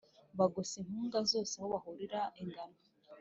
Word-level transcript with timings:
bagose 0.39 0.73
imbuga 0.83 1.17
zose 1.31 1.53
aho 1.57 1.67
bahurira 1.73 2.21
ingano 2.41 2.77